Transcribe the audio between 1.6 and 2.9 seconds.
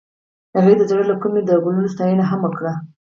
ګلونه ستاینه هم وکړه.